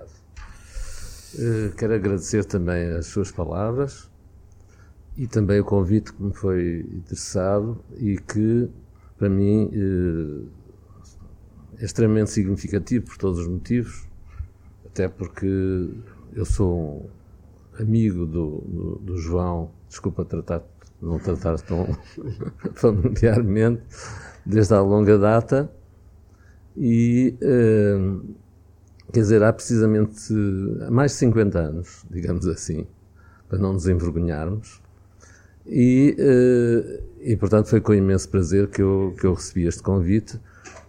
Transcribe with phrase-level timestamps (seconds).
[0.00, 0.10] obrigado.
[1.34, 4.10] Uh, quero agradecer também as suas palavras
[5.16, 8.68] e também o convite que me foi interessado e que,
[9.16, 10.48] para mim, uh,
[11.78, 14.08] é extremamente significativo por todos os motivos,
[14.86, 15.88] até porque
[16.32, 17.10] eu sou
[17.78, 20.62] amigo do, do, do João, desculpa tratar,
[21.00, 21.86] não tratar tão
[22.74, 23.82] familiarmente,
[24.44, 25.70] desde há longa data,
[26.76, 28.34] e uh,
[29.12, 30.32] quer dizer, há precisamente
[30.90, 32.86] mais de 50 anos, digamos assim,
[33.48, 34.80] para não nos envergonharmos,
[35.66, 40.40] e, uh, e portanto foi com imenso prazer que eu, que eu recebi este convite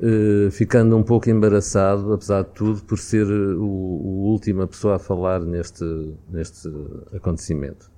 [0.00, 4.98] eh, ficando um pouco embaraçado, apesar de tudo, por ser o, o última pessoa a
[4.98, 5.84] falar neste,
[6.30, 6.68] neste
[7.12, 7.90] acontecimento.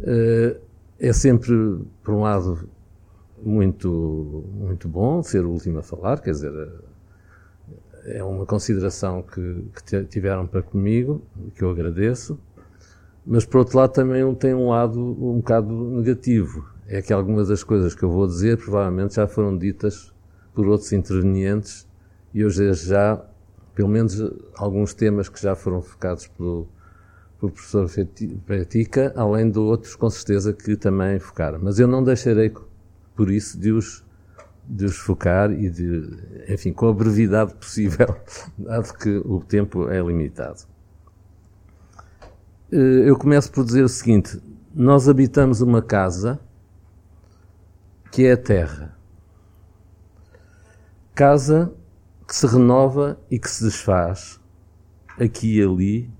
[0.00, 0.60] Uh,
[0.98, 1.54] é sempre,
[2.02, 2.68] por um lado,
[3.42, 6.52] muito, muito bom ser o último a falar, quer dizer,
[8.06, 11.22] é uma consideração que, que tiveram para comigo,
[11.54, 12.38] que eu agradeço,
[13.26, 16.64] mas por outro lado também tem um lado um bocado negativo.
[16.86, 20.14] É que algumas das coisas que eu vou dizer provavelmente já foram ditas
[20.54, 21.86] por outros intervenientes
[22.32, 23.20] e hoje já,
[23.74, 24.22] pelo menos
[24.54, 26.68] alguns temas que já foram focados pelo,
[27.40, 27.90] pelo professor
[28.46, 31.58] Petica, além de outros com certeza que também focaram.
[31.60, 32.52] Mas eu não deixarei
[33.16, 34.05] por isso de os,
[34.68, 38.16] de os focar e de, enfim, com a brevidade possível,
[38.58, 40.62] dado que o tempo é limitado.
[42.72, 44.40] Eh, eu começo por dizer o seguinte:
[44.74, 46.40] nós habitamos uma casa
[48.10, 48.96] que é a terra.
[51.14, 51.72] Casa
[52.26, 54.40] que se renova e que se desfaz,
[55.18, 56.10] aqui e ali,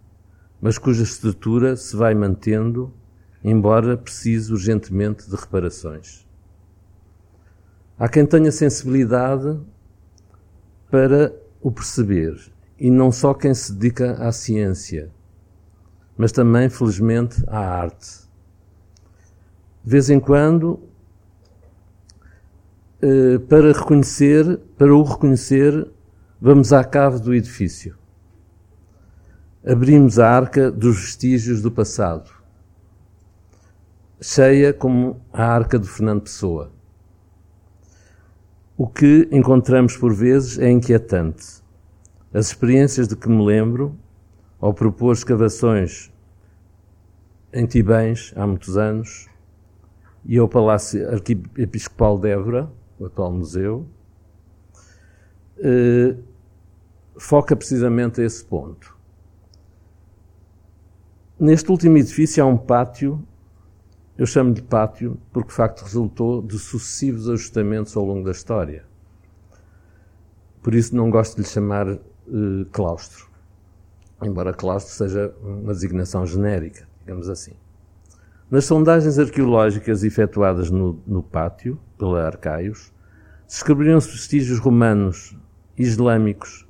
[0.61, 2.95] mas cuja estrutura se vai mantendo,
[3.43, 6.26] embora precise urgentemente de reparações.
[7.99, 9.59] Há quem tenha sensibilidade
[10.91, 12.37] para o perceber,
[12.79, 15.11] e não só quem se dedica à ciência,
[16.15, 18.27] mas também, felizmente, à arte.
[19.83, 20.79] De vez em quando,
[23.01, 25.91] eh, para reconhecer, para o reconhecer,
[26.39, 27.97] vamos à cave do edifício.
[29.67, 32.31] Abrimos a arca dos vestígios do passado,
[34.21, 36.76] cheia como a arca de Fernando Pessoa.
[38.79, 41.63] O que encontramos por vezes é inquietante.
[42.33, 43.97] As experiências de que me lembro,
[44.61, 46.13] ao propor escavações
[47.55, 49.29] em Tibães há muitos anos,
[50.27, 53.87] e ao Palácio Arquiepiscopal de Évora, o atual museu,
[55.59, 56.15] eh,
[57.17, 58.95] foca precisamente a esse ponto.
[61.41, 63.23] Neste último edifício há um pátio,
[64.19, 68.85] eu chamo de pátio porque de facto resultou de sucessivos ajustamentos ao longo da história.
[70.63, 71.99] Por isso não gosto de lhe chamar eh,
[72.73, 73.29] claustro,
[74.23, 77.53] embora claustro seja uma designação genérica, digamos assim.
[78.51, 82.93] Nas sondagens arqueológicas efetuadas no, no pátio, pela Arcaios,
[83.47, 85.37] descobriram-se vestígios romanos,
[85.77, 86.67] islâmicos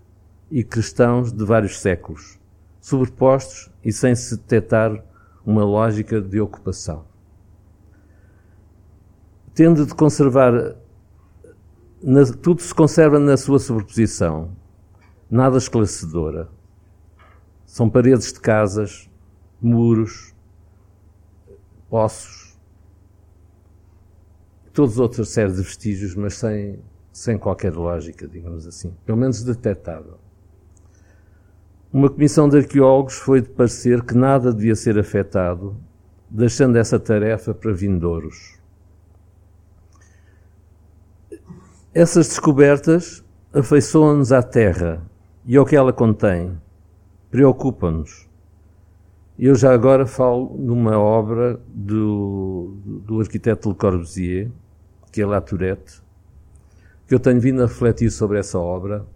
[0.51, 2.39] e cristãos de vários séculos,
[2.81, 5.05] sobrepostos e sem se detectar
[5.45, 7.05] uma lógica de ocupação.
[9.57, 10.77] Tende de conservar,
[12.03, 14.51] na, tudo se conserva na sua sobreposição,
[15.31, 16.51] nada esclarecedora.
[17.65, 19.09] São paredes de casas,
[19.59, 20.35] muros,
[21.91, 22.59] ossos,
[24.75, 26.79] todos os outros séries de vestígios, mas sem,
[27.11, 30.19] sem qualquer lógica, digamos assim, pelo menos detectável.
[31.91, 35.75] Uma comissão de arqueólogos foi de parecer que nada devia ser afetado,
[36.29, 38.56] deixando essa tarefa para vindouros.
[41.99, 43.25] Essas descobertas
[43.55, 45.03] afeiçoam-nos à Terra
[45.47, 46.61] e ao que ela contém,
[47.31, 48.29] preocupam-nos
[49.39, 54.51] eu já agora falo numa obra do, do arquiteto Le Corbusier,
[55.11, 56.03] que é La Tourette,
[57.09, 59.07] que eu tenho vindo a refletir sobre essa obra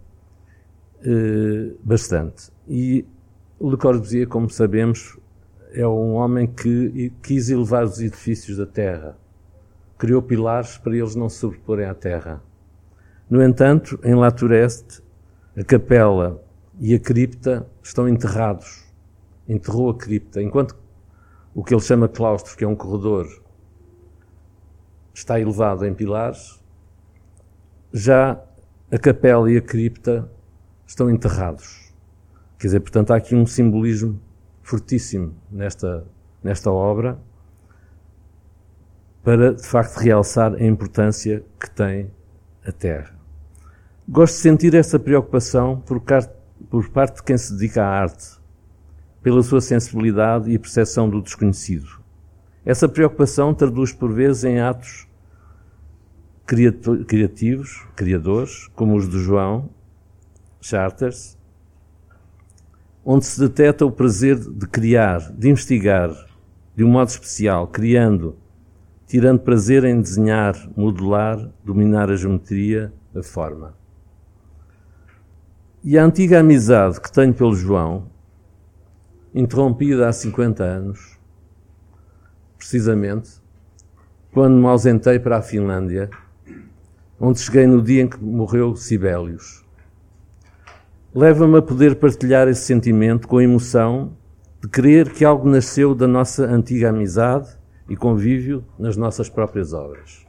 [1.03, 2.51] eh, bastante.
[2.67, 3.05] E
[3.61, 5.19] Le Corbusier, como sabemos,
[5.71, 9.15] é um homem que quis elevar os edifícios da terra.
[9.99, 12.41] Criou pilares para eles não se sobreporem à terra.
[13.31, 15.01] No entanto, em La Tourette,
[15.57, 16.43] a capela
[16.79, 18.91] e a cripta estão enterrados
[19.47, 20.75] enterrou a cripta, enquanto
[21.53, 23.27] o que ele chama claustro, que é um corredor,
[25.13, 26.61] está elevado em pilares,
[27.91, 28.41] já
[28.89, 30.29] a capela e a cripta
[30.87, 31.91] estão enterrados.
[32.57, 34.19] Quer dizer, portanto, há aqui um simbolismo
[34.61, 36.05] fortíssimo nesta,
[36.43, 37.17] nesta obra
[39.23, 42.11] para, de facto, realçar a importância que tem
[42.65, 43.20] a Terra.
[44.07, 46.13] Gosto de sentir essa preocupação porque
[46.69, 48.39] por parte de quem se dedica à arte,
[49.21, 52.01] pela sua sensibilidade e percepção do desconhecido.
[52.65, 55.07] Essa preocupação traduz por vezes em atos
[57.07, 59.69] criativos, criadores, como os de João
[60.59, 61.37] Charters,
[63.05, 66.09] onde se detecta o prazer de criar, de investigar,
[66.75, 68.35] de um modo especial, criando,
[69.07, 73.80] tirando prazer em desenhar, modelar, dominar a geometria, a forma.
[75.83, 78.05] E a antiga amizade que tenho pelo João,
[79.33, 81.17] interrompida há 50 anos,
[82.55, 83.31] precisamente,
[84.31, 86.07] quando me ausentei para a Finlândia,
[87.19, 89.65] onde cheguei no dia em que morreu Sibelius.
[91.15, 94.13] Leva-me a poder partilhar esse sentimento com a emoção
[94.61, 97.57] de crer que algo nasceu da nossa antiga amizade
[97.89, 100.27] e convívio nas nossas próprias obras.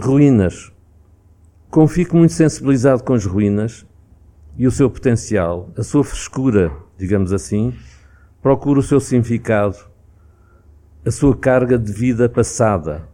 [0.00, 0.72] Ruínas.
[1.72, 3.86] Como fico muito sensibilizado com as ruínas
[4.58, 7.72] e o seu potencial, a sua frescura, digamos assim,
[8.42, 9.78] procuro o seu significado,
[11.02, 13.08] a sua carga de vida passada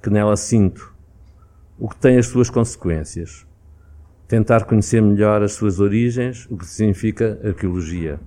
[0.00, 0.94] que nela sinto,
[1.76, 3.44] o que tem as suas consequências.
[4.28, 8.20] Tentar conhecer melhor as suas origens, o que significa arqueologia.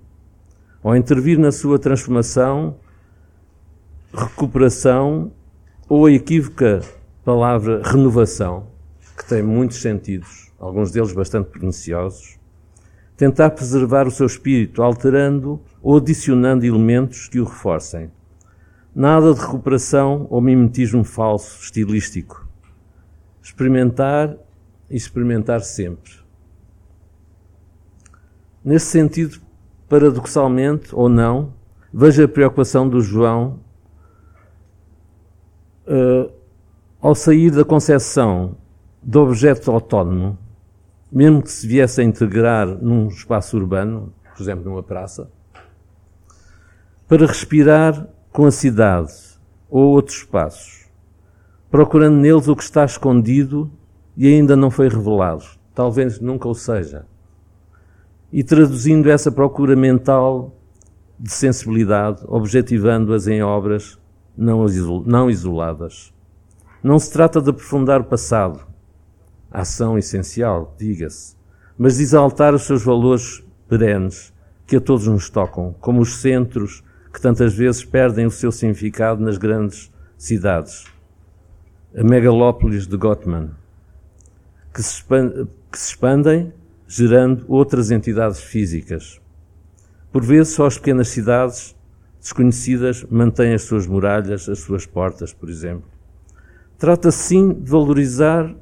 [0.84, 2.78] Ou intervir na sua transformação,
[4.14, 5.32] recuperação
[5.88, 6.82] ou a equívoca
[7.24, 8.76] palavra renovação,
[9.18, 12.38] que tem muitos sentidos, alguns deles bastante perniciosos,
[13.18, 18.12] tentar preservar o seu espírito, alterando ou adicionando elementos que o reforcem.
[18.96, 22.48] Nada de recuperação ou mimetismo falso, estilístico.
[23.42, 24.38] Experimentar
[24.90, 26.14] e experimentar sempre.
[28.64, 29.40] Nesse sentido,
[29.90, 31.54] paradoxalmente ou não,
[31.92, 33.60] veja a preocupação do João
[35.88, 36.32] uh,
[37.02, 38.58] ao sair da concepção
[39.08, 40.38] do objeto autónomo,
[41.10, 45.32] mesmo que se viesse a integrar num espaço urbano, por exemplo, numa praça,
[47.08, 49.14] para respirar com a cidade
[49.70, 50.90] ou outros espaços,
[51.72, 53.72] procurando neles o que está escondido
[54.18, 57.06] e ainda não foi revelado, talvez nunca o seja,
[58.30, 60.54] e traduzindo essa procura mental
[61.18, 63.98] de sensibilidade, objetivando-as em obras
[64.36, 66.14] não isoladas.
[66.84, 68.67] Não se trata de aprofundar o passado,
[69.52, 71.36] ação essencial, diga-se,
[71.78, 74.34] mas de exaltar os seus valores perenes
[74.66, 76.84] que a todos nos tocam, como os centros
[77.14, 80.86] que tantas vezes perdem o seu significado nas grandes cidades.
[81.96, 83.52] A megalópolis de Gottman,
[84.74, 85.04] que se,
[85.74, 86.54] expandem,
[86.88, 89.20] gerando outras entidades físicas.
[90.12, 91.76] Por vezes, só as pequenas cidades
[92.20, 95.90] desconhecidas mantêm as suas muralhas, as suas portas, por exemplo.
[96.78, 98.54] Trata-se sim de valorizar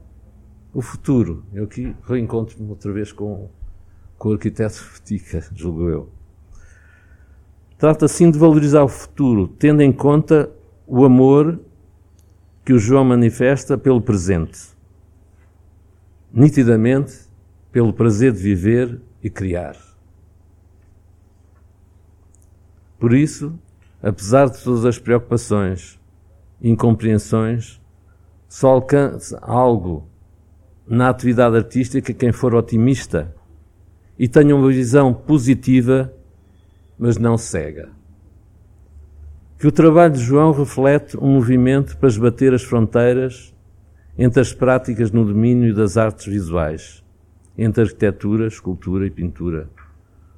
[0.75, 1.45] o futuro.
[1.53, 3.49] Eu aqui reencontro-me outra vez com,
[4.17, 6.09] com o arquiteto Fetica, julgo eu.
[7.77, 10.51] Trata sim de valorizar o futuro, tendo em conta
[10.85, 11.59] o amor
[12.65, 14.75] que o João manifesta pelo presente.
[16.33, 17.13] Nitidamente,
[17.71, 19.77] pelo prazer de viver e criar.
[22.99, 23.57] Por isso,
[24.03, 25.99] apesar de todas as preocupações
[26.59, 27.79] e incompreensões,
[28.47, 30.07] só alcança algo
[30.87, 33.33] na atividade artística quem for otimista
[34.17, 36.13] e tenha uma visão positiva
[36.97, 37.89] mas não cega.
[39.57, 43.53] Que o trabalho de João reflete um movimento para esbater as fronteiras
[44.17, 47.03] entre as práticas no domínio das artes visuais,
[47.57, 49.69] entre arquitetura, escultura e pintura.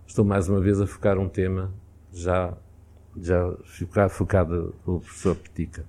[0.05, 1.71] Estou mais uma vez a focar um tema
[2.11, 2.53] já,
[3.15, 5.85] já focado pelo professor Petica.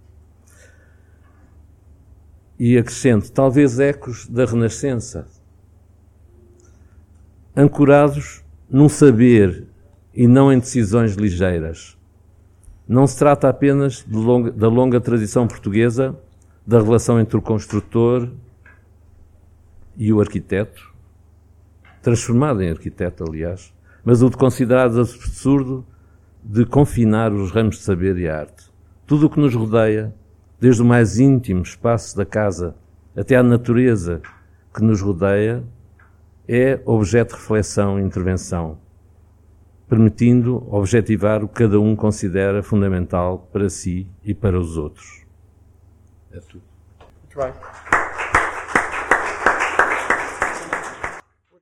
[2.59, 5.27] E acrescento, talvez ecos da Renascença,
[7.55, 9.67] ancorados num saber
[10.13, 11.97] e não em decisões ligeiras.
[12.87, 16.19] Não se trata apenas longa, da longa tradição portuguesa
[16.67, 18.29] da relação entre o construtor
[19.97, 20.93] e o arquiteto,
[22.03, 23.73] transformado em arquiteto, aliás,
[24.05, 25.87] mas o de considerar absurdo
[26.43, 28.71] de confinar os ramos de saber e arte.
[29.07, 30.15] Tudo o que nos rodeia,
[30.61, 32.75] desde o mais íntimo espaço da casa
[33.17, 34.21] até à natureza
[34.75, 35.63] que nos rodeia,
[36.47, 38.79] é objeto de reflexão e intervenção
[39.89, 45.25] permitindo objetivar o que cada um considera fundamental para si e para os outros.
[46.31, 46.63] É tudo.
[47.01, 47.88] Muito bem.